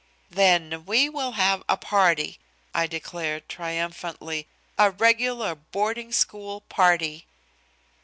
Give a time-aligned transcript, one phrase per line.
[0.31, 2.39] "Then we will have a party,"
[2.73, 7.27] I declared triumphantly, "a regular boarding school party."